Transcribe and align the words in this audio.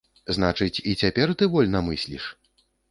Значыць, 0.37 0.81
і 0.93 0.95
цяпер 1.03 1.37
ты 1.43 1.51
вольна 1.53 1.87
мысліш? 1.93 2.23